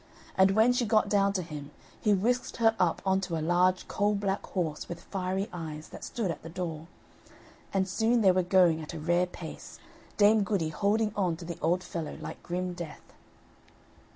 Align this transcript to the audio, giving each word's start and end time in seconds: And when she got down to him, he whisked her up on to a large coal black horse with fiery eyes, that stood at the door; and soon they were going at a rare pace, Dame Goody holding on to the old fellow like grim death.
And 0.35 0.55
when 0.55 0.73
she 0.73 0.83
got 0.83 1.09
down 1.09 1.31
to 1.33 1.43
him, 1.43 1.69
he 1.99 2.11
whisked 2.11 2.57
her 2.57 2.75
up 2.79 3.03
on 3.05 3.21
to 3.21 3.37
a 3.37 3.45
large 3.45 3.87
coal 3.87 4.15
black 4.15 4.43
horse 4.47 4.89
with 4.89 5.03
fiery 5.03 5.47
eyes, 5.53 5.89
that 5.89 6.03
stood 6.03 6.31
at 6.31 6.41
the 6.41 6.49
door; 6.49 6.87
and 7.71 7.87
soon 7.87 8.21
they 8.21 8.31
were 8.31 8.41
going 8.41 8.81
at 8.81 8.95
a 8.95 8.99
rare 8.99 9.27
pace, 9.27 9.77
Dame 10.17 10.41
Goody 10.41 10.69
holding 10.69 11.13
on 11.15 11.35
to 11.35 11.45
the 11.45 11.59
old 11.61 11.83
fellow 11.83 12.17
like 12.19 12.41
grim 12.41 12.73
death. 12.73 13.13